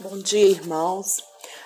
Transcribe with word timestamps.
Bom 0.00 0.16
dia, 0.16 0.46
irmãos. 0.46 1.24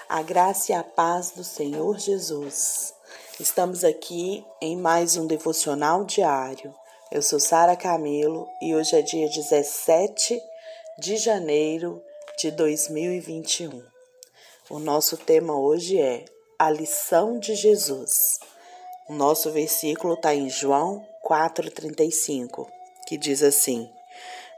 A 0.08 0.22
graça 0.22 0.72
e 0.72 0.74
a 0.74 0.82
paz 0.82 1.32
do 1.32 1.44
Senhor 1.44 1.98
Jesus. 1.98 2.94
Estamos 3.38 3.84
aqui 3.84 4.42
em 4.58 4.74
mais 4.74 5.18
um 5.18 5.26
devocional 5.26 6.02
diário. 6.02 6.74
Eu 7.10 7.20
sou 7.20 7.38
Sara 7.38 7.76
Camelo 7.76 8.48
e 8.62 8.74
hoje 8.74 8.96
é 8.96 9.02
dia 9.02 9.28
17 9.28 10.40
de 10.98 11.18
janeiro 11.18 12.02
de 12.38 12.50
2021. 12.52 13.84
O 14.70 14.78
nosso 14.78 15.18
tema 15.18 15.54
hoje 15.54 16.00
é 16.00 16.24
a 16.58 16.70
lição 16.70 17.38
de 17.38 17.54
Jesus. 17.54 18.40
O 19.10 19.12
nosso 19.12 19.50
versículo 19.50 20.14
está 20.14 20.34
em 20.34 20.48
João 20.48 21.06
4,35, 21.22 22.66
que 23.06 23.18
diz 23.18 23.42
assim: 23.42 23.90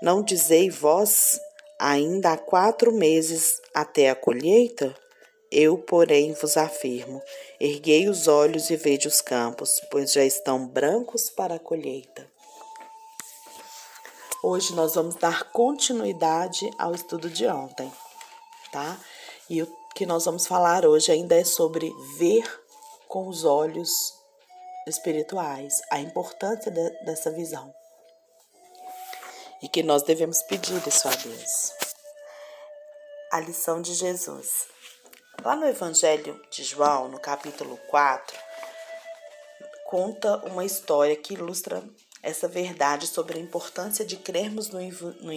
Não 0.01 0.23
dizei 0.23 0.71
vós 0.71 1.41
Ainda 1.87 2.33
há 2.33 2.39
quatro 2.39 2.91
meses 2.91 3.61
até 3.75 4.09
a 4.09 4.15
colheita? 4.15 4.97
Eu, 5.53 5.77
porém, 5.77 6.33
vos 6.33 6.57
afirmo: 6.57 7.21
erguei 7.61 8.09
os 8.09 8.27
olhos 8.27 8.71
e 8.71 8.77
vejo 8.77 9.07
os 9.07 9.21
campos, 9.21 9.69
pois 9.91 10.11
já 10.11 10.25
estão 10.25 10.67
brancos 10.67 11.29
para 11.29 11.57
a 11.57 11.59
colheita. 11.59 12.27
Hoje 14.43 14.75
nós 14.75 14.95
vamos 14.95 15.17
dar 15.17 15.53
continuidade 15.53 16.71
ao 16.79 16.95
estudo 16.95 17.29
de 17.29 17.47
ontem, 17.47 17.93
tá? 18.73 18.99
E 19.51 19.61
o 19.61 19.69
que 19.95 20.07
nós 20.07 20.25
vamos 20.25 20.47
falar 20.47 20.87
hoje 20.87 21.13
ainda 21.13 21.35
é 21.35 21.45
sobre 21.45 21.93
ver 22.17 22.51
com 23.07 23.29
os 23.29 23.45
olhos 23.45 23.91
espirituais, 24.89 25.83
a 25.91 26.01
importância 26.01 26.71
de, 26.71 27.05
dessa 27.05 27.31
visão 27.31 27.75
e 29.65 29.69
que 29.69 29.83
nós 29.83 30.03
devemos 30.03 30.43
pedir 30.43 30.87
isso 30.87 31.09
a 31.09 31.11
Deus. 31.11 31.73
A 33.33 33.41
lição 33.41 33.81
de 33.81 33.95
Jesus. 33.95 34.67
Lá 35.43 35.57
no 35.57 35.67
Evangelho 35.67 36.39
de 36.51 36.63
João, 36.63 37.09
no 37.09 37.19
capítulo 37.19 37.79
4, 37.89 38.39
conta 39.87 40.37
uma 40.49 40.67
história 40.67 41.17
que 41.17 41.33
ilustra 41.33 41.83
essa 42.23 42.47
verdade 42.47 43.07
sobre 43.07 43.39
a 43.39 43.41
importância 43.41 44.05
de 44.05 44.19
crermos 44.19 44.69
no, 44.69 44.81
no, 44.81 45.33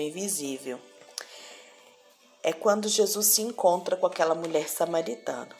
invisível. 0.00 0.80
É 2.42 2.52
quando 2.52 2.88
Jesus 2.88 3.28
se 3.28 3.42
encontra 3.42 3.96
com 3.96 4.06
aquela 4.06 4.34
mulher 4.34 4.68
samaritana. 4.68 5.56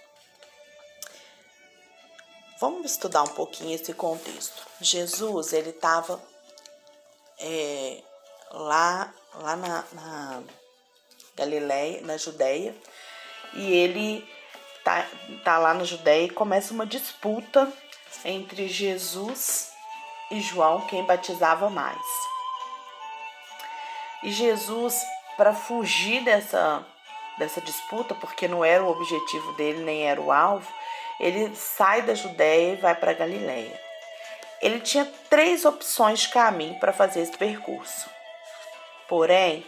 Vamos 2.59 2.91
estudar 2.91 3.23
um 3.23 3.29
pouquinho 3.29 3.73
esse 3.77 3.95
contexto. 3.95 4.67
Jesus, 4.81 5.53
ele 5.53 5.71
estava 5.71 6.32
é, 7.43 7.99
lá, 8.51 9.13
lá 9.35 9.57
na, 9.57 9.85
na 9.93 10.43
Galileia, 11.37 12.01
na 12.03 12.17
Judéia, 12.17 12.75
e 13.55 13.73
ele 13.73 14.27
tá, 14.85 15.07
tá 15.45 15.59
lá 15.59 15.75
na 15.75 15.85
Judéia 15.85 16.27
e 16.27 16.31
começa 16.31 16.73
uma 16.73 16.87
disputa 16.87 17.71
entre 18.25 18.69
Jesus 18.69 19.73
e 20.31 20.41
João, 20.41 20.87
quem 20.87 21.05
batizava 21.05 21.69
mais. 21.69 22.01
E 24.23 24.31
Jesus, 24.31 25.03
para 25.37 25.53
fugir 25.53 26.23
dessa, 26.23 26.87
dessa 27.39 27.61
disputa, 27.61 28.15
porque 28.15 28.47
não 28.47 28.65
era 28.65 28.83
o 28.83 28.91
objetivo 28.91 29.53
dele, 29.55 29.83
nem 29.83 30.07
era 30.07 30.21
o 30.21 30.31
alvo, 30.31 30.73
ele 31.19 31.55
sai 31.57 32.03
da 32.03 32.15
Judéia 32.15 32.75
e 32.75 32.77
vai 32.77 32.95
para 32.95 33.13
Galiléia 33.13 33.92
ele 34.63 34.81
tinha 34.81 35.05
três 35.29 35.65
opções 35.65 36.21
de 36.21 36.29
caminho 36.29 36.79
para 36.79 36.93
fazer 36.93 37.21
esse 37.21 37.37
percurso. 37.37 38.09
Porém, 39.09 39.67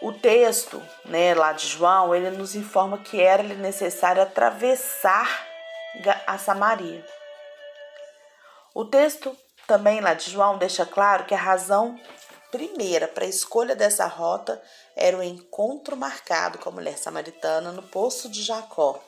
o 0.00 0.12
texto, 0.12 0.82
né, 1.04 1.32
lá 1.32 1.52
de 1.52 1.68
João, 1.68 2.12
ele 2.12 2.30
nos 2.30 2.56
informa 2.56 2.98
que 2.98 3.20
era 3.20 3.42
necessário 3.44 4.20
atravessar 4.20 5.46
a 6.26 6.36
Samaria. 6.36 7.06
O 8.74 8.84
texto 8.84 9.36
também 9.66 10.00
lá 10.00 10.14
de 10.14 10.28
João 10.30 10.58
deixa 10.58 10.84
claro 10.84 11.24
que 11.24 11.34
a 11.34 11.38
razão 11.38 11.96
primeira 12.50 13.06
para 13.06 13.24
a 13.24 13.28
escolha 13.28 13.76
dessa 13.76 14.06
rota 14.06 14.60
era 14.96 15.16
o 15.16 15.22
encontro 15.22 15.96
marcado 15.96 16.58
com 16.58 16.68
a 16.68 16.72
mulher 16.72 16.98
samaritana 16.98 17.70
no 17.70 17.82
poço 17.82 18.28
de 18.28 18.42
Jacó 18.42 19.02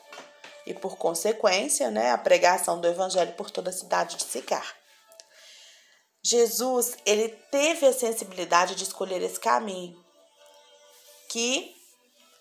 e, 0.65 0.73
por 0.73 0.97
consequência, 0.97 1.91
né, 1.91 2.11
a 2.11 2.17
pregação 2.17 2.79
do 2.79 2.87
evangelho 2.87 3.33
por 3.33 3.51
toda 3.51 3.69
a 3.69 3.73
cidade 3.73 4.15
de 4.15 4.23
Sicar. 4.23 4.84
Jesus, 6.27 6.97
ele 7.05 7.29
teve 7.51 7.85
a 7.85 7.93
sensibilidade 7.93 8.73
de 8.73 8.83
escolher 8.83 9.21
esse 9.21 9.39
caminho, 9.39 9.95
que 11.29 11.79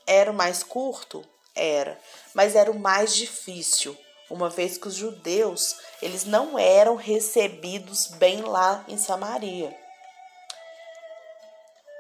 era 0.06 0.30
o 0.30 0.34
mais 0.34 0.62
curto, 0.62 1.22
era, 1.54 2.00
mas 2.32 2.56
era 2.56 2.70
o 2.70 2.78
mais 2.78 3.14
difícil, 3.14 3.94
uma 4.30 4.48
vez 4.48 4.78
que 4.78 4.88
os 4.88 4.94
judeus, 4.94 5.76
eles 6.00 6.24
não 6.24 6.58
eram 6.58 6.96
recebidos 6.96 8.06
bem 8.06 8.40
lá 8.40 8.82
em 8.88 8.96
Samaria. 8.96 9.76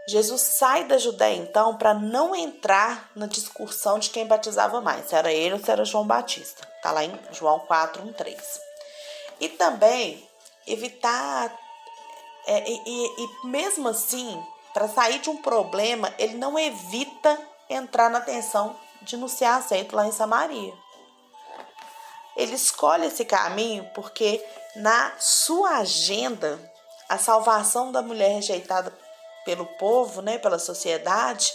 Jesus 0.08 0.40
sai 0.40 0.84
da 0.84 0.96
Judéia 0.96 1.36
então 1.36 1.76
para 1.76 1.92
não 1.92 2.34
entrar 2.34 3.10
na 3.14 3.26
discussão 3.26 3.98
de 3.98 4.08
quem 4.08 4.26
batizava 4.26 4.80
mais, 4.80 5.10
se 5.10 5.14
era 5.14 5.30
ele 5.30 5.52
ou 5.52 5.60
se 5.62 5.70
era 5.70 5.84
João 5.84 6.06
Batista. 6.06 6.66
Tá 6.82 6.92
lá 6.92 7.04
em 7.04 7.12
João 7.30 7.58
4, 7.58 8.02
1, 8.02 8.12
3. 8.14 8.60
E 9.38 9.50
também 9.50 10.26
evitar 10.66 11.63
é, 12.46 12.68
e, 12.68 12.82
e, 12.86 13.24
e 13.24 13.46
mesmo 13.46 13.88
assim, 13.88 14.42
para 14.72 14.88
sair 14.88 15.18
de 15.20 15.30
um 15.30 15.36
problema, 15.36 16.12
ele 16.18 16.34
não 16.34 16.58
evita 16.58 17.40
entrar 17.68 18.10
na 18.10 18.20
tensão 18.20 18.76
de 19.02 19.16
não 19.16 19.28
ser 19.28 19.46
aceito 19.46 19.94
lá 19.94 20.06
em 20.06 20.12
Samaria. 20.12 20.72
Ele 22.36 22.54
escolhe 22.54 23.06
esse 23.06 23.24
caminho 23.24 23.88
porque 23.94 24.44
na 24.76 25.12
sua 25.18 25.78
agenda 25.78 26.58
a 27.08 27.18
salvação 27.18 27.92
da 27.92 28.02
mulher 28.02 28.34
rejeitada 28.34 28.92
pelo 29.44 29.66
povo, 29.66 30.22
né, 30.22 30.38
pela 30.38 30.58
sociedade, 30.58 31.52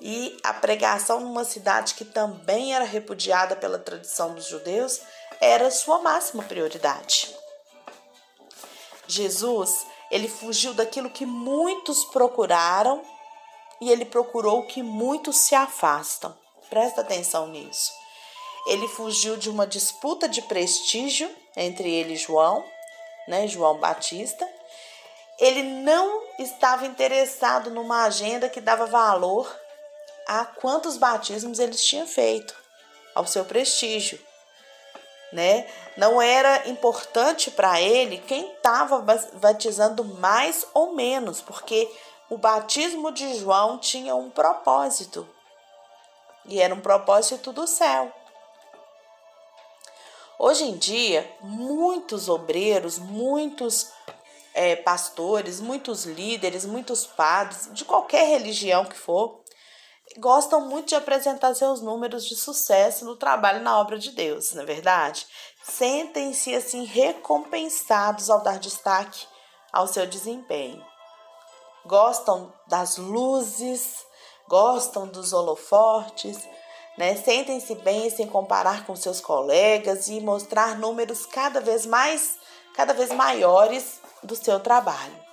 e 0.00 0.38
a 0.44 0.54
pregação 0.54 1.20
numa 1.20 1.44
cidade 1.44 1.94
que 1.94 2.04
também 2.04 2.74
era 2.74 2.84
repudiada 2.84 3.56
pela 3.56 3.78
tradição 3.78 4.34
dos 4.34 4.46
judeus 4.46 5.00
era 5.40 5.70
sua 5.70 5.98
máxima 6.00 6.42
prioridade. 6.42 7.34
Jesus 9.06 9.86
ele 10.10 10.28
fugiu 10.28 10.74
daquilo 10.74 11.10
que 11.10 11.24
muitos 11.24 12.04
procuraram 12.04 13.02
e 13.80 13.90
ele 13.90 14.04
procurou 14.04 14.60
o 14.60 14.66
que 14.66 14.82
muitos 14.82 15.36
se 15.36 15.54
afastam. 15.54 16.36
Presta 16.68 17.00
atenção 17.00 17.48
nisso. 17.48 17.92
Ele 18.66 18.86
fugiu 18.88 19.36
de 19.36 19.48
uma 19.48 19.66
disputa 19.66 20.28
de 20.28 20.42
prestígio 20.42 21.30
entre 21.56 21.90
ele 21.90 22.14
e 22.14 22.16
João, 22.16 22.64
né, 23.26 23.46
João 23.46 23.78
Batista. 23.78 24.46
Ele 25.38 25.62
não 25.62 26.22
estava 26.38 26.86
interessado 26.86 27.70
numa 27.70 28.04
agenda 28.04 28.48
que 28.48 28.60
dava 28.60 28.86
valor 28.86 29.50
a 30.26 30.44
quantos 30.44 30.96
batismos 30.96 31.58
eles 31.58 31.82
tinham 31.82 32.06
feito, 32.06 32.54
ao 33.14 33.26
seu 33.26 33.44
prestígio 33.44 34.20
né? 35.32 35.66
Não 35.96 36.20
era 36.20 36.68
importante 36.68 37.50
para 37.50 37.80
ele 37.80 38.18
quem 38.18 38.52
estava 38.52 39.04
batizando 39.34 40.04
mais 40.04 40.66
ou 40.74 40.94
menos, 40.94 41.40
porque 41.40 41.90
o 42.28 42.38
batismo 42.38 43.12
de 43.12 43.34
João 43.34 43.78
tinha 43.78 44.14
um 44.14 44.30
propósito. 44.30 45.28
E 46.46 46.60
era 46.60 46.74
um 46.74 46.80
propósito 46.80 47.52
do 47.52 47.66
céu. 47.66 48.12
Hoje 50.38 50.64
em 50.64 50.78
dia, 50.78 51.30
muitos 51.42 52.28
obreiros, 52.28 52.98
muitos 52.98 53.92
é, 54.54 54.74
pastores, 54.74 55.60
muitos 55.60 56.04
líderes, 56.04 56.64
muitos 56.64 57.04
padres, 57.06 57.68
de 57.72 57.84
qualquer 57.84 58.26
religião 58.26 58.84
que 58.84 58.96
for, 58.96 59.39
gostam 60.18 60.62
muito 60.68 60.88
de 60.88 60.94
apresentar 60.94 61.54
seus 61.54 61.80
números 61.80 62.24
de 62.26 62.34
sucesso 62.34 63.04
no 63.04 63.16
trabalho 63.16 63.62
na 63.62 63.78
obra 63.78 63.98
de 63.98 64.10
Deus, 64.10 64.52
não 64.52 64.62
é 64.62 64.66
verdade? 64.66 65.26
Sentem-se 65.62 66.54
assim 66.54 66.84
recompensados 66.84 68.28
ao 68.28 68.42
dar 68.42 68.58
destaque 68.58 69.26
ao 69.72 69.86
seu 69.86 70.06
desempenho. 70.06 70.84
Gostam 71.86 72.52
das 72.66 72.96
luzes, 72.96 74.04
gostam 74.48 75.06
dos 75.06 75.32
holofortes, 75.32 76.38
né? 76.98 77.14
Sentem-se 77.16 77.74
bem 77.76 78.10
sem 78.10 78.26
comparar 78.26 78.84
com 78.84 78.96
seus 78.96 79.20
colegas 79.20 80.08
e 80.08 80.20
mostrar 80.20 80.78
números 80.78 81.24
cada 81.24 81.60
vez 81.60 81.86
mais, 81.86 82.36
cada 82.74 82.92
vez 82.92 83.10
maiores 83.10 84.00
do 84.22 84.36
seu 84.36 84.60
trabalho. 84.60 85.29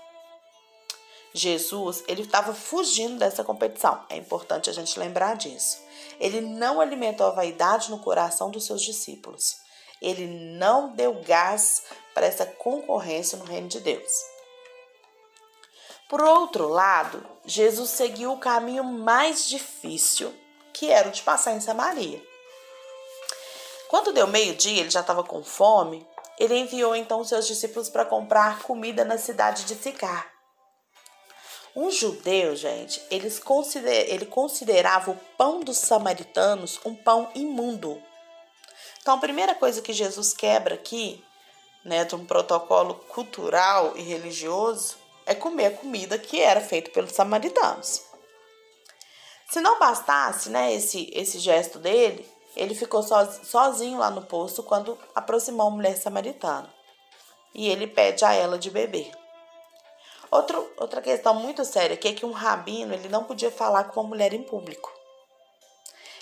Jesus, 1.37 2.03
ele 2.07 2.23
estava 2.23 2.53
fugindo 2.53 3.17
dessa 3.17 3.43
competição. 3.43 4.03
É 4.09 4.15
importante 4.15 4.69
a 4.69 4.73
gente 4.73 4.99
lembrar 4.99 5.35
disso. 5.35 5.79
Ele 6.19 6.41
não 6.41 6.81
alimentou 6.81 7.27
a 7.27 7.31
vaidade 7.31 7.91
no 7.91 7.99
coração 7.99 8.49
dos 8.49 8.65
seus 8.65 8.81
discípulos. 8.81 9.57
Ele 10.01 10.27
não 10.57 10.93
deu 10.93 11.21
gás 11.21 11.83
para 12.13 12.25
essa 12.25 12.45
concorrência 12.45 13.37
no 13.37 13.45
reino 13.45 13.67
de 13.67 13.79
Deus. 13.79 14.11
Por 16.09 16.21
outro 16.21 16.67
lado, 16.67 17.25
Jesus 17.45 17.89
seguiu 17.89 18.31
o 18.31 18.39
caminho 18.39 18.83
mais 18.83 19.47
difícil 19.47 20.33
que 20.73 20.91
era 20.91 21.09
o 21.09 21.11
de 21.11 21.23
passar 21.23 21.53
em 21.53 21.59
Samaria. 21.59 22.21
Quando 23.89 24.13
deu 24.13 24.27
meio-dia, 24.27 24.81
ele 24.81 24.89
já 24.89 25.01
estava 25.01 25.23
com 25.23 25.43
fome, 25.43 26.07
ele 26.37 26.55
enviou 26.55 26.95
então 26.95 27.23
seus 27.23 27.47
discípulos 27.47 27.89
para 27.89 28.05
comprar 28.05 28.61
comida 28.61 29.03
na 29.03 29.17
cidade 29.17 29.65
de 29.65 29.73
Sicar. 29.73 30.36
Um 31.79 31.91
judeu, 31.91 32.55
gente, 32.55 32.99
eles 33.11 33.37
consider, 33.37 34.11
ele 34.11 34.25
considerava 34.25 35.11
o 35.11 35.19
pão 35.37 35.59
dos 35.59 35.77
samaritanos 35.77 36.79
um 36.83 36.95
pão 36.95 37.29
imundo. 37.35 38.01
Então, 38.99 39.13
a 39.13 39.19
primeira 39.19 39.53
coisa 39.53 39.79
que 39.79 39.93
Jesus 39.93 40.33
quebra 40.33 40.73
aqui, 40.73 41.23
né, 41.85 42.03
de 42.03 42.15
um 42.15 42.25
protocolo 42.25 42.95
cultural 43.09 43.95
e 43.95 44.01
religioso, 44.01 44.97
é 45.23 45.35
comer 45.35 45.67
a 45.67 45.77
comida 45.77 46.17
que 46.17 46.41
era 46.41 46.61
feita 46.61 46.89
pelos 46.89 47.11
samaritanos. 47.11 48.01
Se 49.51 49.61
não 49.61 49.77
bastasse, 49.77 50.49
né, 50.49 50.73
esse, 50.73 51.11
esse 51.13 51.37
gesto 51.37 51.77
dele, 51.77 52.27
ele 52.55 52.73
ficou 52.73 53.03
sozinho 53.03 53.99
lá 53.99 54.09
no 54.09 54.23
poço 54.23 54.63
quando 54.63 54.97
aproximou 55.13 55.67
a 55.67 55.71
mulher 55.71 55.95
samaritana. 55.95 56.73
E 57.53 57.69
ele 57.69 57.85
pede 57.85 58.25
a 58.25 58.33
ela 58.33 58.57
de 58.57 58.71
beber. 58.71 59.11
Outro, 60.29 60.71
outra 60.77 61.01
questão 61.01 61.33
muito 61.33 61.63
séria 61.63 61.95
que 61.95 62.07
é 62.07 62.13
que 62.13 62.25
um 62.25 62.31
rabino 62.31 62.93
ele 62.93 63.07
não 63.09 63.23
podia 63.23 63.51
falar 63.51 63.85
com 63.85 64.01
uma 64.01 64.09
mulher 64.09 64.33
em 64.33 64.43
público. 64.43 64.91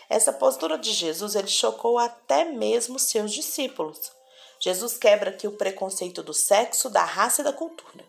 Essa 0.09 0.31
postura 0.31 0.77
de 0.77 0.91
Jesus 0.91 1.35
ele 1.35 1.47
chocou 1.47 1.97
até 1.97 2.45
mesmo 2.45 2.99
seus 2.99 3.33
discípulos. 3.33 4.11
Jesus 4.59 4.97
quebra 4.97 5.31
aqui 5.31 5.47
o 5.47 5.57
preconceito 5.57 6.21
do 6.21 6.33
sexo, 6.33 6.89
da 6.89 7.03
raça 7.03 7.41
e 7.41 7.43
da 7.43 7.51
cultura. 7.51 8.05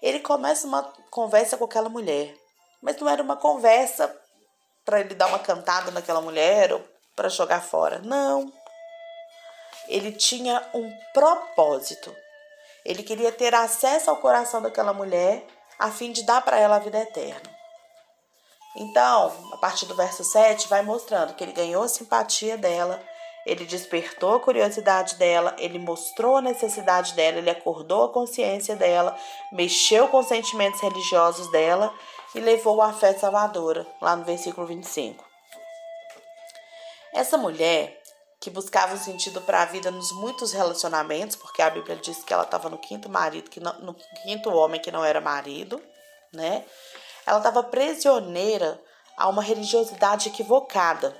Ele 0.00 0.20
começa 0.20 0.66
uma 0.66 0.82
conversa 1.10 1.56
com 1.56 1.64
aquela 1.64 1.88
mulher, 1.88 2.36
mas 2.80 2.96
não 2.96 3.08
era 3.08 3.22
uma 3.22 3.36
conversa 3.36 4.14
para 4.84 5.00
ele 5.00 5.14
dar 5.14 5.28
uma 5.28 5.38
cantada 5.38 5.90
naquela 5.90 6.20
mulher 6.20 6.72
ou 6.72 6.84
para 7.14 7.28
jogar 7.28 7.62
fora. 7.62 8.00
Não. 8.00 8.52
Ele 9.88 10.12
tinha 10.12 10.68
um 10.74 10.92
propósito. 11.12 12.14
Ele 12.84 13.02
queria 13.02 13.32
ter 13.32 13.54
acesso 13.54 14.10
ao 14.10 14.16
coração 14.16 14.60
daquela 14.60 14.92
mulher 14.92 15.46
a 15.78 15.90
fim 15.90 16.12
de 16.12 16.24
dar 16.24 16.40
para 16.42 16.58
ela 16.58 16.76
a 16.76 16.80
vida 16.80 16.98
eterna. 16.98 17.50
Então, 18.76 19.32
a 19.52 19.56
partir 19.58 19.86
do 19.86 19.94
verso 19.94 20.24
7, 20.24 20.68
vai 20.68 20.82
mostrando 20.82 21.34
que 21.34 21.44
ele 21.44 21.52
ganhou 21.52 21.82
a 21.82 21.88
simpatia 21.88 22.56
dela, 22.56 23.02
ele 23.44 23.64
despertou 23.64 24.36
a 24.36 24.40
curiosidade 24.40 25.16
dela, 25.16 25.54
ele 25.58 25.78
mostrou 25.78 26.36
a 26.36 26.42
necessidade 26.42 27.14
dela, 27.14 27.38
ele 27.38 27.50
acordou 27.50 28.04
a 28.04 28.12
consciência 28.12 28.74
dela, 28.76 29.16
mexeu 29.52 30.08
com 30.08 30.18
os 30.18 30.26
sentimentos 30.26 30.80
religiosos 30.80 31.50
dela 31.50 31.92
e 32.34 32.40
levou 32.40 32.80
a 32.80 32.92
fé 32.92 33.12
salvadora, 33.12 33.86
lá 34.00 34.16
no 34.16 34.24
versículo 34.24 34.66
25. 34.66 35.22
Essa 37.12 37.36
mulher 37.36 38.00
que 38.42 38.50
buscava 38.50 38.94
um 38.94 38.98
sentido 38.98 39.40
para 39.40 39.62
a 39.62 39.64
vida 39.64 39.88
nos 39.92 40.10
muitos 40.10 40.52
relacionamentos, 40.52 41.36
porque 41.36 41.62
a 41.62 41.70
Bíblia 41.70 41.94
diz 41.94 42.24
que 42.24 42.34
ela 42.34 42.42
estava 42.42 42.68
no 42.68 42.76
quinto 42.76 43.08
marido, 43.08 43.48
que 43.48 43.60
não, 43.60 43.72
no 43.74 43.94
quinto 43.94 44.50
homem 44.52 44.80
que 44.80 44.90
não 44.90 45.04
era 45.04 45.20
marido, 45.20 45.80
né? 46.32 46.64
Ela 47.24 47.38
estava 47.38 47.62
prisioneira 47.62 48.82
a 49.16 49.28
uma 49.28 49.42
religiosidade 49.42 50.28
equivocada, 50.28 51.16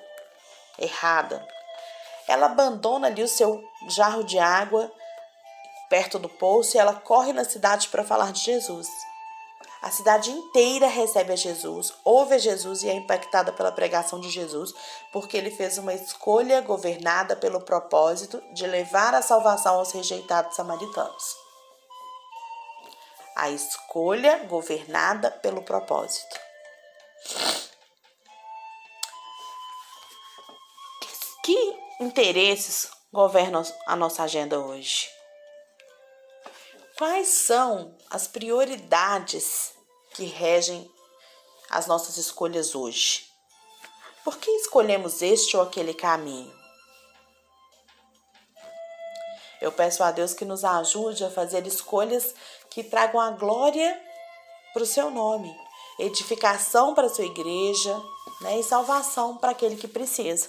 errada. 0.77 1.47
Ela 2.27 2.47
abandona 2.47 3.07
ali 3.07 3.23
o 3.23 3.29
seu 3.29 3.63
jarro 3.89 4.25
de 4.25 4.41
água 4.41 4.91
perto 5.89 6.19
do 6.19 6.29
poço 6.29 6.77
e 6.77 6.81
ela 6.81 6.95
corre 6.95 7.33
na 7.33 7.45
cidade 7.45 7.87
para 7.87 8.03
falar 8.03 8.33
de 8.33 8.41
Jesus. 8.41 8.89
A 9.83 9.91
cidade 9.91 10.31
inteira 10.31 10.87
recebe 10.87 11.33
a 11.33 11.37
Jesus, 11.37 11.93
ouve 12.05 12.37
a 12.37 12.39
Jesus 12.39 12.85
e 12.85 12.89
é 12.89 12.95
impactada 12.95 13.53
pela 13.53 13.73
pregação 13.73 14.21
de 14.21 14.31
Jesus, 14.31 14.73
porque 15.13 15.37
ele 15.37 15.51
fez 15.51 15.77
uma 15.77 15.93
escolha 15.93 16.61
governada 16.61 17.35
pelo 17.35 17.61
propósito 17.61 18.41
de 18.55 18.65
levar 18.65 19.13
a 19.13 19.21
salvação 19.21 19.75
aos 19.75 19.91
rejeitados 19.91 20.55
samaritanos. 20.55 21.37
A 23.35 23.51
escolha 23.51 24.45
governada 24.45 25.33
pelo 25.33 25.63
propósito. 25.63 26.39
Que 31.43 31.77
interesses 31.99 32.89
governam 33.13 33.65
a 33.89 33.97
nossa 33.97 34.23
agenda 34.23 34.61
hoje? 34.61 35.22
Quais 37.03 37.27
são 37.31 37.99
as 38.09 38.29
prioridades 38.29 39.73
que 40.15 40.23
regem 40.23 40.89
as 41.69 41.89
nossas 41.89 42.17
escolhas 42.17 42.77
hoje? 42.77 43.27
Por 44.23 44.39
que 44.39 44.49
escolhemos 44.53 45.21
este 45.21 45.57
ou 45.57 45.65
aquele 45.65 45.95
caminho? 45.95 46.55
Eu 49.61 49.73
peço 49.73 50.05
a 50.05 50.13
Deus 50.13 50.33
que 50.33 50.45
nos 50.45 50.65
ajude 50.65 51.25
a 51.25 51.31
fazer 51.33 51.67
escolhas 51.67 52.37
que 52.71 52.85
tragam 52.85 53.21
a 53.21 53.31
glória 53.33 54.01
para 54.73 54.85
o 54.85 54.87
seu 54.87 55.11
nome, 55.11 55.53
edificação 55.99 56.95
para 56.95 57.09
a 57.09 57.11
sua 57.11 57.27
igreja 57.27 58.01
né, 58.43 58.61
e 58.61 58.63
salvação 58.63 59.39
para 59.39 59.51
aquele 59.51 59.75
que 59.75 59.89
precisa. 59.89 60.49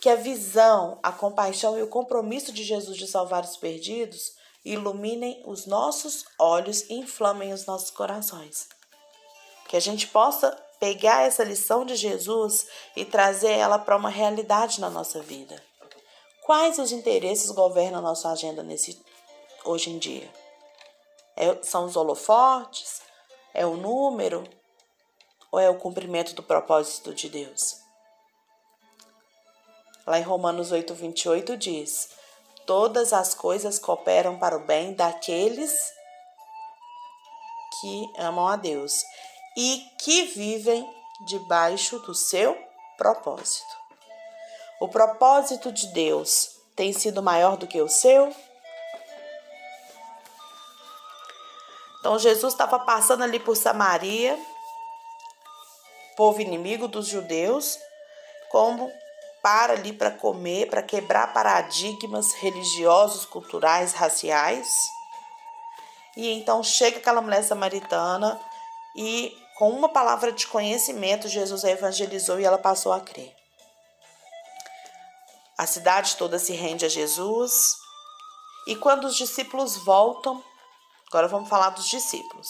Que 0.00 0.08
a 0.08 0.14
visão, 0.14 1.00
a 1.02 1.10
compaixão 1.10 1.76
e 1.76 1.82
o 1.82 1.88
compromisso 1.88 2.52
de 2.52 2.62
Jesus 2.62 2.96
de 2.96 3.08
salvar 3.08 3.42
os 3.42 3.56
perdidos 3.56 4.38
iluminem 4.64 5.42
os 5.46 5.66
nossos 5.66 6.24
olhos 6.38 6.82
e 6.82 6.94
inflamem 6.94 7.52
os 7.52 7.66
nossos 7.66 7.90
corações. 7.90 8.68
Que 9.68 9.76
a 9.76 9.80
gente 9.80 10.06
possa 10.06 10.50
pegar 10.78 11.22
essa 11.22 11.44
lição 11.44 11.84
de 11.84 11.94
Jesus 11.94 12.66
e 12.96 13.04
trazer 13.04 13.52
ela 13.52 13.78
para 13.78 13.96
uma 13.96 14.08
realidade 14.08 14.80
na 14.80 14.90
nossa 14.90 15.20
vida. 15.20 15.62
Quais 16.42 16.78
os 16.78 16.90
interesses 16.90 17.50
governam 17.50 18.00
a 18.00 18.02
nossa 18.02 18.30
agenda 18.30 18.62
nesse 18.62 19.00
hoje 19.64 19.90
em 19.90 19.98
dia? 19.98 20.32
É, 21.36 21.62
são 21.62 21.84
os 21.84 21.96
holofortes? 21.96 23.02
É 23.54 23.64
o 23.64 23.76
número? 23.76 24.44
Ou 25.52 25.60
é 25.60 25.68
o 25.68 25.78
cumprimento 25.78 26.34
do 26.34 26.42
propósito 26.42 27.14
de 27.14 27.28
Deus? 27.28 27.80
Lá 30.06 30.18
em 30.18 30.22
Romanos 30.22 30.72
8, 30.72 30.92
28 30.94 31.56
diz: 31.56 32.08
todas 32.70 33.12
as 33.12 33.34
coisas 33.34 33.80
cooperam 33.80 34.38
para 34.38 34.56
o 34.56 34.60
bem 34.60 34.94
daqueles 34.94 35.92
que 37.80 38.12
amam 38.16 38.46
a 38.46 38.54
Deus 38.54 39.02
e 39.56 39.84
que 39.98 40.26
vivem 40.26 40.88
debaixo 41.26 41.98
do 41.98 42.14
seu 42.14 42.56
propósito. 42.96 43.76
O 44.80 44.86
propósito 44.86 45.72
de 45.72 45.88
Deus 45.88 46.60
tem 46.76 46.92
sido 46.92 47.20
maior 47.20 47.56
do 47.56 47.66
que 47.66 47.82
o 47.82 47.88
seu? 47.88 48.32
Então 51.98 52.20
Jesus 52.20 52.52
estava 52.52 52.78
passando 52.78 53.24
ali 53.24 53.40
por 53.40 53.56
Samaria, 53.56 54.38
povo 56.16 56.40
inimigo 56.40 56.86
dos 56.86 57.08
judeus, 57.08 57.76
como 58.48 58.88
para 59.42 59.74
ali 59.74 59.92
para 59.92 60.10
comer, 60.10 60.68
para 60.68 60.82
quebrar 60.82 61.32
paradigmas 61.32 62.32
religiosos, 62.34 63.24
culturais, 63.24 63.92
raciais. 63.92 64.68
E 66.16 66.28
então 66.32 66.62
chega 66.62 66.98
aquela 66.98 67.20
mulher 67.20 67.42
samaritana 67.42 68.40
e 68.96 69.36
com 69.58 69.70
uma 69.70 69.88
palavra 69.88 70.32
de 70.32 70.46
conhecimento 70.46 71.28
Jesus 71.28 71.64
a 71.64 71.70
evangelizou 71.70 72.40
e 72.40 72.44
ela 72.44 72.58
passou 72.58 72.92
a 72.92 73.00
crer. 73.00 73.34
A 75.56 75.66
cidade 75.66 76.16
toda 76.16 76.38
se 76.38 76.52
rende 76.52 76.86
a 76.86 76.88
Jesus. 76.88 77.76
E 78.66 78.76
quando 78.76 79.04
os 79.04 79.16
discípulos 79.16 79.76
voltam, 79.76 80.42
agora 81.08 81.28
vamos 81.28 81.48
falar 81.48 81.70
dos 81.70 81.86
discípulos. 81.88 82.48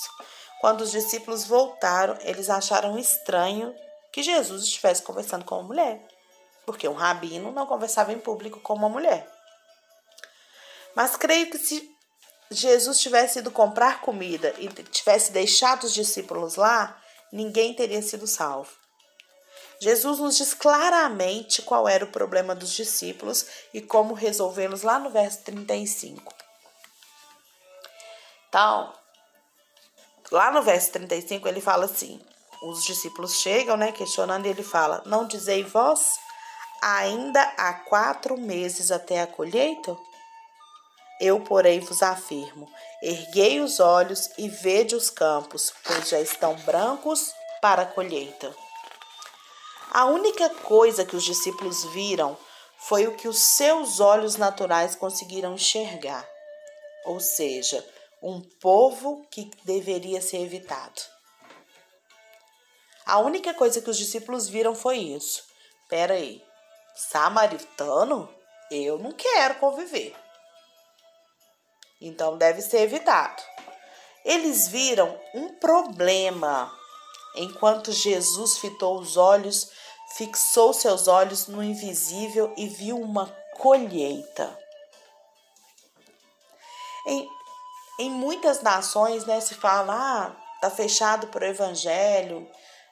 Quando 0.61 0.83
os 0.83 0.91
discípulos 0.91 1.45
voltaram, 1.45 2.17
eles 2.21 2.49
acharam 2.49 2.99
estranho 2.99 3.75
que 4.13 4.23
Jesus 4.23 4.65
estivesse 4.65 5.03
conversando 5.03 5.45
com 5.45 5.57
uma 5.57 5.65
mulher 5.65 6.07
porque 6.71 6.87
um 6.87 6.95
rabino 6.95 7.51
não 7.51 7.67
conversava 7.67 8.13
em 8.13 8.19
público 8.21 8.61
com 8.61 8.75
uma 8.75 8.89
mulher. 8.89 9.29
Mas 10.95 11.17
creio 11.17 11.51
que 11.51 11.59
se 11.59 11.91
Jesus 12.49 13.01
tivesse 13.01 13.41
ido 13.41 13.51
comprar 13.51 14.01
comida 14.01 14.55
e 14.57 14.69
tivesse 14.69 15.33
deixado 15.33 15.83
os 15.83 15.93
discípulos 15.93 16.55
lá, 16.55 16.97
ninguém 17.33 17.75
teria 17.75 18.01
sido 18.01 18.25
salvo. 18.25 18.71
Jesus 19.81 20.21
nos 20.21 20.37
diz 20.37 20.55
claramente 20.55 21.61
qual 21.61 21.89
era 21.89 22.05
o 22.05 22.13
problema 22.13 22.55
dos 22.55 22.73
discípulos 22.73 23.45
e 23.75 23.81
como 23.81 24.15
resolvê-los 24.15 24.83
lá 24.83 25.01
no 25.01 25.11
verso 25.11 25.43
35. 25.43 26.33
Então, 28.49 28.95
lá 30.31 30.53
no 30.53 30.63
verso 30.63 30.93
35 30.93 31.49
ele 31.49 31.61
fala 31.61 31.87
assim: 31.87 32.21
os 32.63 32.85
discípulos 32.85 33.41
chegam, 33.41 33.77
né, 33.77 33.91
questionando, 33.91 34.47
e 34.47 34.51
ele 34.51 34.63
fala: 34.63 35.03
Não 35.05 35.27
dizei 35.27 35.65
vós 35.65 36.21
ainda 36.81 37.43
há 37.57 37.73
quatro 37.73 38.39
meses 38.39 38.91
até 38.91 39.21
a 39.21 39.27
colheita? 39.27 39.97
Eu, 41.21 41.41
porém, 41.41 41.81
vos 41.81 42.03
afirmo: 42.03 42.67
erguei 43.03 43.61
os 43.61 43.79
olhos 43.79 44.31
e 44.39 44.49
vede 44.49 44.95
os 44.95 45.11
campos, 45.11 45.73
pois 45.85 46.09
já 46.09 46.21
estão 46.21 46.55
brancos 46.61 47.33
para 47.61 47.83
a 47.83 47.87
colheita. 47.87 48.55
A 49.91 50.07
única 50.07 50.49
coisa 50.49 51.05
que 51.05 51.17
os 51.17 51.25
discípulos 51.25 51.85
viram 51.93 52.39
foi 52.79 53.07
o 53.07 53.17
que 53.17 53.29
os 53.29 53.39
seus 53.39 54.01
olhos 54.01 54.37
naturais 54.37 54.95
conseguiram 54.95 55.55
enxergar, 55.55 56.27
ou 57.05 57.21
seja, 57.21 57.87
um 58.23 58.41
povo 58.61 59.27
que 59.31 59.51
deveria 59.65 60.23
ser 60.23 60.39
evitado. 60.39 61.01
A 63.05 63.19
única 63.19 63.53
coisa 63.53 63.83
que 63.83 63.91
os 63.91 63.99
discípulos 63.99 64.49
viram 64.49 64.75
foi 64.75 64.99
isso. 64.99 65.43
Pera 65.89 66.15
aí, 66.15 66.43
samaritano? 67.09 68.29
Eu 68.71 68.99
não 68.99 69.13
quero 69.13 69.57
conviver. 69.57 70.15
Então 72.01 72.37
deve 72.37 72.63
ser 72.63 72.83
evitado. 72.83 73.43
Eles 74.25 74.69
viram 74.69 75.19
um 75.35 75.55
problema, 75.55 76.73
enquanto 77.35 77.91
Jesus 77.91 78.59
fitou 78.59 78.99
os 78.99 79.17
olhos, 79.17 79.71
fixou 80.17 80.73
seus 80.73 81.09
olhos 81.09 81.47
no 81.47 81.63
invisível 81.63 82.53
e 82.57 82.69
viu 82.69 83.01
uma 83.01 83.27
colheita. 83.55 84.59
Em, 87.07 87.29
em 87.99 88.11
muitas 88.11 88.61
nações, 88.61 89.25
né, 89.25 89.41
se 89.41 89.55
fala, 89.55 89.95
ah, 89.95 90.37
tá 90.61 90.71
fechado 90.71 91.29
para 91.29 91.45
o 91.45 91.49
evangelho, 91.49 92.49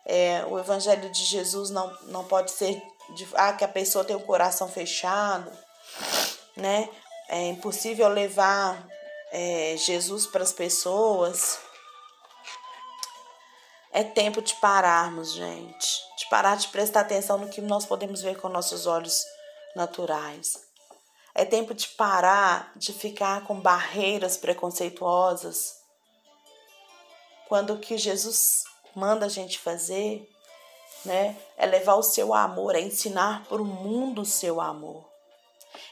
é, 0.07 0.45
o 0.47 0.59
evangelho 0.59 1.11
de 1.11 1.25
Jesus 1.25 1.69
não, 1.69 1.95
não 2.05 2.25
pode 2.25 2.51
ser 2.51 2.83
de, 3.11 3.29
ah, 3.35 3.53
que 3.53 3.65
a 3.65 3.69
pessoa 3.69 4.05
tem 4.05 4.17
o 4.17 4.21
coração 4.21 4.69
fechado, 4.69 5.51
né? 6.57 6.89
É 7.29 7.49
impossível 7.49 8.09
levar 8.09 8.87
é, 9.31 9.77
Jesus 9.77 10.27
para 10.27 10.43
as 10.43 10.53
pessoas. 10.53 11.59
É 13.93 14.03
tempo 14.03 14.41
de 14.41 14.55
pararmos, 14.57 15.33
gente. 15.33 15.89
De 16.19 16.29
parar 16.29 16.57
de 16.57 16.69
prestar 16.69 17.01
atenção 17.01 17.39
no 17.39 17.49
que 17.49 17.61
nós 17.61 17.85
podemos 17.85 18.23
ver 18.23 18.39
com 18.39 18.49
nossos 18.49 18.87
olhos 18.87 19.25
naturais. 19.75 20.69
É 21.35 21.45
tempo 21.45 21.75
de 21.75 21.89
parar 21.89 22.73
de 22.77 22.93
ficar 22.93 23.45
com 23.47 23.61
barreiras 23.61 24.37
preconceituosas. 24.37 25.77
Quando 27.47 27.75
o 27.75 27.79
que 27.79 27.97
Jesus 27.97 28.65
manda 28.95 29.27
a 29.27 29.29
gente 29.29 29.59
fazer, 29.59 30.29
né? 31.09 31.37
É 31.57 31.67
levar 31.67 31.95
o 31.97 32.03
seu 32.03 32.33
amor, 32.33 32.77
é 32.77 32.81
ensinar 32.81 33.45
para 33.47 33.61
o 33.61 33.65
mundo 33.65 34.23
o 34.23 34.27
seu 34.27 34.61
amor. 34.61 35.05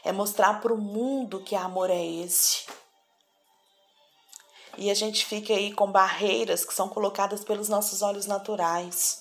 É 0.03 0.11
mostrar 0.11 0.61
para 0.61 0.73
o 0.73 0.77
mundo 0.77 1.41
que 1.41 1.55
amor 1.55 1.89
é 1.89 2.05
esse. 2.05 2.65
E 4.77 4.89
a 4.89 4.93
gente 4.93 5.25
fica 5.25 5.53
aí 5.53 5.73
com 5.73 5.91
barreiras 5.91 6.63
que 6.63 6.73
são 6.73 6.87
colocadas 6.87 7.43
pelos 7.43 7.67
nossos 7.67 8.01
olhos 8.01 8.25
naturais. 8.25 9.19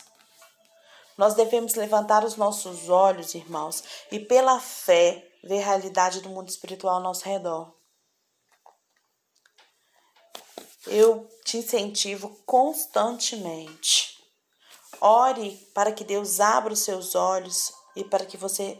Nós 1.16 1.34
devemos 1.34 1.74
levantar 1.74 2.24
os 2.24 2.36
nossos 2.36 2.88
olhos, 2.90 3.34
irmãos, 3.34 3.82
e 4.12 4.20
pela 4.20 4.60
fé 4.60 5.26
ver 5.42 5.62
a 5.62 5.66
realidade 5.66 6.20
do 6.20 6.28
mundo 6.28 6.48
espiritual 6.48 6.96
ao 6.96 7.02
nosso 7.02 7.24
redor. 7.24 7.76
eu 10.86 11.28
te 11.44 11.58
incentivo 11.58 12.40
constantemente. 12.46 14.15
Ore 15.00 15.56
para 15.74 15.92
que 15.92 16.04
Deus 16.04 16.40
abra 16.40 16.72
os 16.72 16.80
seus 16.80 17.14
olhos 17.14 17.72
e 17.94 18.04
para 18.04 18.24
que 18.24 18.36
você 18.36 18.78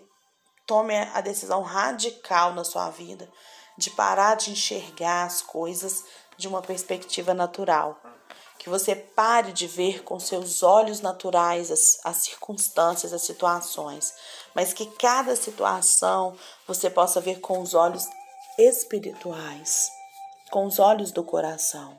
tome 0.66 0.96
a 0.96 1.20
decisão 1.20 1.62
radical 1.62 2.52
na 2.52 2.64
sua 2.64 2.90
vida 2.90 3.30
de 3.78 3.90
parar 3.90 4.36
de 4.36 4.50
enxergar 4.50 5.24
as 5.24 5.42
coisas 5.42 6.04
de 6.36 6.48
uma 6.48 6.62
perspectiva 6.62 7.34
natural. 7.34 8.00
Que 8.58 8.68
você 8.70 8.96
pare 8.96 9.52
de 9.52 9.66
ver 9.66 10.02
com 10.02 10.18
seus 10.18 10.62
olhos 10.62 11.00
naturais 11.00 11.70
as, 11.70 11.98
as 12.04 12.16
circunstâncias, 12.16 13.12
as 13.12 13.22
situações, 13.22 14.12
mas 14.54 14.72
que 14.72 14.86
cada 14.86 15.36
situação 15.36 16.36
você 16.66 16.90
possa 16.90 17.20
ver 17.20 17.40
com 17.40 17.60
os 17.60 17.74
olhos 17.74 18.04
espirituais 18.58 19.90
com 20.50 20.66
os 20.66 20.78
olhos 20.78 21.10
do 21.10 21.24
coração. 21.24 21.98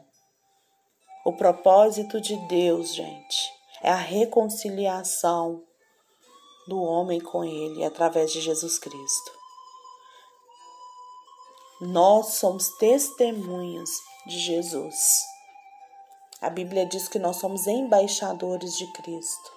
O 1.26 1.34
propósito 1.34 2.22
de 2.22 2.36
Deus, 2.48 2.94
gente, 2.94 3.52
é 3.82 3.90
a 3.90 3.96
reconciliação 3.96 5.64
do 6.68 6.82
homem 6.82 7.20
com 7.20 7.44
Ele 7.44 7.84
através 7.84 8.32
de 8.32 8.42
Jesus 8.42 8.78
Cristo. 8.78 9.32
Nós 11.80 12.36
somos 12.36 12.70
testemunhas 12.78 13.90
de 14.26 14.40
Jesus. 14.40 14.96
A 16.42 16.50
Bíblia 16.50 16.86
diz 16.86 17.08
que 17.08 17.20
nós 17.20 17.38
somos 17.38 17.68
embaixadores 17.68 18.76
de 18.76 18.92
Cristo. 18.94 19.52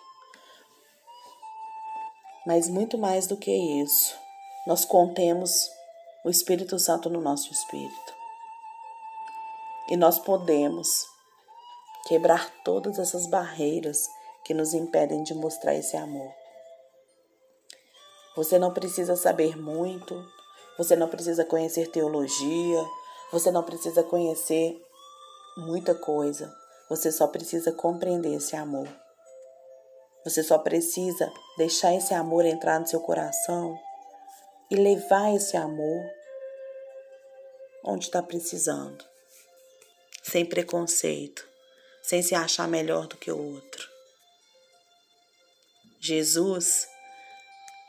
Mas 2.46 2.68
muito 2.68 2.96
mais 2.96 3.26
do 3.26 3.36
que 3.36 3.50
isso, 3.50 4.16
nós 4.66 4.84
contemos 4.84 5.68
o 6.24 6.30
Espírito 6.30 6.78
Santo 6.78 7.08
no 7.08 7.20
nosso 7.20 7.52
espírito. 7.52 8.14
E 9.88 9.96
nós 9.96 10.18
podemos 10.18 11.09
quebrar 12.06 12.50
todas 12.64 12.98
essas 12.98 13.26
barreiras 13.26 14.08
que 14.44 14.54
nos 14.54 14.74
impedem 14.74 15.22
de 15.22 15.34
mostrar 15.34 15.74
esse 15.74 15.96
amor. 15.96 16.32
Você 18.36 18.58
não 18.58 18.72
precisa 18.72 19.16
saber 19.16 19.56
muito, 19.56 20.24
você 20.78 20.96
não 20.96 21.08
precisa 21.08 21.44
conhecer 21.44 21.90
teologia, 21.90 22.84
você 23.32 23.50
não 23.50 23.62
precisa 23.62 24.02
conhecer 24.02 24.80
muita 25.56 25.94
coisa. 25.94 26.52
Você 26.88 27.12
só 27.12 27.26
precisa 27.26 27.70
compreender 27.70 28.34
esse 28.34 28.56
amor. 28.56 28.88
Você 30.24 30.42
só 30.42 30.58
precisa 30.58 31.32
deixar 31.56 31.94
esse 31.94 32.12
amor 32.14 32.44
entrar 32.44 32.80
no 32.80 32.86
seu 32.86 33.00
coração 33.00 33.78
e 34.70 34.76
levar 34.76 35.34
esse 35.34 35.56
amor 35.56 36.02
onde 37.84 38.06
está 38.06 38.22
precisando 38.22 39.10
sem 40.22 40.44
preconceito, 40.44 41.48
sem 42.10 42.22
se 42.24 42.34
achar 42.34 42.66
melhor 42.66 43.06
do 43.06 43.16
que 43.16 43.30
o 43.30 43.54
outro. 43.54 43.88
Jesus, 46.00 46.88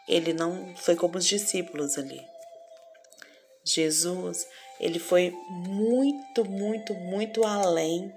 ele 0.08 0.32
não 0.32 0.76
foi 0.76 0.96
como 0.96 1.18
os 1.18 1.26
discípulos 1.26 1.98
ali. 1.98 2.22
Jesus, 3.66 4.48
ele 4.80 5.00
foi 5.00 5.32
muito, 5.50 6.46
muito, 6.46 6.94
muito 6.94 7.44
além 7.44 8.14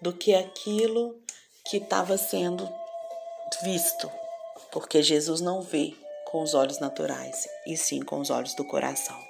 do 0.00 0.14
que 0.14 0.34
aquilo 0.34 1.22
que 1.66 1.76
estava 1.76 2.16
sendo 2.16 2.66
visto, 3.62 4.10
porque 4.72 5.02
Jesus 5.02 5.42
não 5.42 5.60
vê 5.60 5.94
com 6.24 6.42
os 6.42 6.54
olhos 6.54 6.78
naturais, 6.78 7.46
e 7.66 7.76
sim 7.76 8.00
com 8.00 8.18
os 8.18 8.30
olhos 8.30 8.54
do 8.54 8.64
coração. 8.64 9.22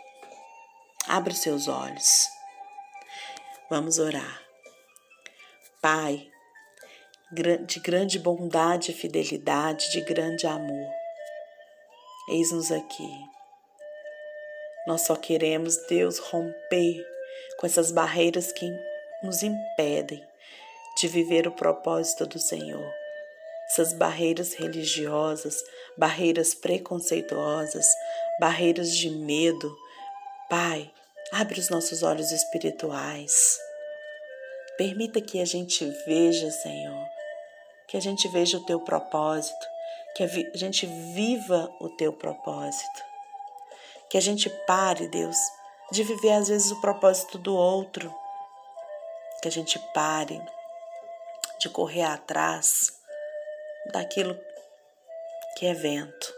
Abre 1.08 1.32
os 1.32 1.40
seus 1.40 1.66
olhos. 1.66 2.28
Vamos 3.68 3.98
orar. 3.98 4.43
Pai, 5.84 6.30
de 7.66 7.78
grande 7.78 8.18
bondade 8.18 8.90
e 8.90 8.94
fidelidade, 8.94 9.92
de 9.92 10.00
grande 10.00 10.46
amor, 10.46 10.90
eis-nos 12.30 12.72
aqui. 12.72 13.10
Nós 14.86 15.02
só 15.02 15.14
queremos, 15.14 15.76
Deus, 15.86 16.18
romper 16.18 17.06
com 17.58 17.66
essas 17.66 17.92
barreiras 17.92 18.50
que 18.50 18.66
nos 19.22 19.42
impedem 19.42 20.26
de 20.96 21.06
viver 21.06 21.46
o 21.46 21.52
propósito 21.52 22.24
do 22.24 22.38
Senhor. 22.38 22.90
Essas 23.70 23.92
barreiras 23.92 24.54
religiosas, 24.54 25.62
barreiras 25.98 26.54
preconceituosas, 26.54 27.84
barreiras 28.40 28.90
de 28.96 29.10
medo. 29.10 29.70
Pai, 30.48 30.90
Abre 31.32 31.58
os 31.58 31.68
nossos 31.68 32.02
olhos 32.02 32.30
espirituais. 32.30 33.58
Permita 34.76 35.20
que 35.20 35.40
a 35.40 35.44
gente 35.44 35.84
veja, 36.04 36.50
Senhor, 36.50 37.06
que 37.86 37.96
a 37.96 38.00
gente 38.00 38.26
veja 38.26 38.58
o 38.58 38.66
teu 38.66 38.80
propósito, 38.80 39.66
que 40.16 40.24
a 40.24 40.56
gente 40.56 40.84
viva 40.84 41.72
o 41.80 41.88
teu 41.90 42.12
propósito. 42.12 43.04
Que 44.10 44.18
a 44.18 44.20
gente 44.20 44.50
pare, 44.66 45.06
Deus, 45.06 45.36
de 45.92 46.02
viver 46.02 46.32
às 46.32 46.48
vezes 46.48 46.72
o 46.72 46.80
propósito 46.80 47.38
do 47.38 47.54
outro. 47.54 48.12
Que 49.40 49.46
a 49.46 49.50
gente 49.50 49.78
pare 49.92 50.42
de 51.60 51.68
correr 51.68 52.02
atrás 52.02 52.98
daquilo 53.92 54.36
que 55.56 55.66
é 55.66 55.74
vento. 55.74 56.34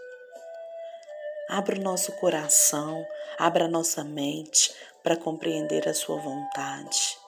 Abra 1.49 1.79
o 1.79 1.83
nosso 1.83 2.13
coração, 2.13 3.03
abra 3.39 3.65
a 3.65 3.69
nossa 3.69 4.05
mente 4.05 4.75
para 5.03 5.17
compreender 5.17 5.89
a 5.89 5.95
Sua 5.95 6.19
vontade 6.21 7.26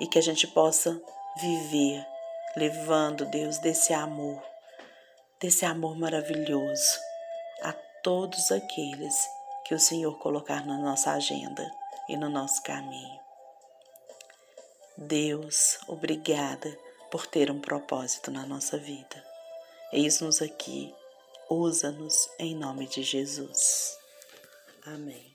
e 0.00 0.06
que 0.06 0.18
a 0.18 0.22
gente 0.22 0.46
possa 0.46 1.00
viver 1.40 2.04
levando, 2.56 3.24
Deus, 3.26 3.58
desse 3.58 3.92
amor, 3.92 4.42
desse 5.38 5.64
amor 5.64 5.96
maravilhoso 5.96 6.98
a 7.62 7.72
todos 8.02 8.50
aqueles 8.50 9.28
que 9.64 9.74
o 9.74 9.80
Senhor 9.80 10.18
colocar 10.18 10.66
na 10.66 10.78
nossa 10.78 11.12
agenda 11.12 11.70
e 12.08 12.16
no 12.16 12.28
nosso 12.28 12.62
caminho. 12.62 13.20
Deus, 14.96 15.78
obrigada 15.86 16.76
por 17.10 17.26
ter 17.26 17.50
um 17.50 17.60
propósito 17.60 18.30
na 18.30 18.46
nossa 18.46 18.78
vida. 18.78 19.24
Eis-nos 19.92 20.40
aqui 20.42 20.94
Usa-nos 21.50 22.30
em 22.38 22.54
nome 22.54 22.86
de 22.86 23.02
Jesus. 23.02 23.98
Amém. 24.86 25.29